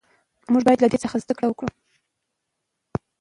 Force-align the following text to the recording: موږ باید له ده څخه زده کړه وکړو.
موږ 0.51 0.61
باید 0.65 0.81
له 0.83 0.87
ده 0.91 0.97
څخه 1.03 1.17
زده 1.23 1.33
کړه 1.37 1.47
وکړو. 1.49 1.69